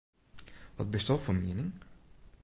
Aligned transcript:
Wat 0.77 0.89
bisto 0.95 1.15
fan 1.25 1.39
miening? 1.43 1.71